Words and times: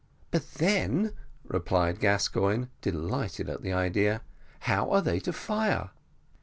"But 0.31 0.55
then," 0.55 1.13
replied 1.43 1.99
Gascoigne, 1.99 2.65
delighted 2.81 3.47
at 3.51 3.61
the 3.61 3.71
idea, 3.73 4.23
"how 4.61 4.89
are 4.89 5.01
they 5.03 5.19
to 5.19 5.31
fire?" 5.31 5.91